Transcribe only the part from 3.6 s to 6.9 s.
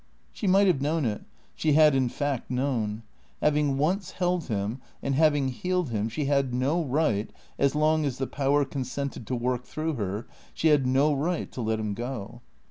once held him, and having healed him, she had no